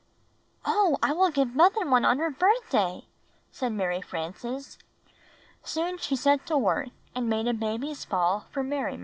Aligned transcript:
"Oh, 0.65 0.97
I 1.03 1.09
wi]l 1.13 1.29
give 1.29 1.53
mother 1.53 1.85
one 1.87 2.05
on 2.05 2.17
her 2.17 2.31
birthday!" 2.31 3.05
said 3.51 3.71
Mary 3.71 4.01
Frances. 4.01 4.79
Soon 5.61 5.99
she 5.99 6.15
set 6.15 6.43
to 6.47 6.57
work 6.57 6.89
and 7.13 7.29
made 7.29 7.45
a 7.47 7.53
baby's 7.53 8.03
ball 8.05 8.47
for 8.49 8.63
Mary 8.63 8.93
Marie. 8.93 8.99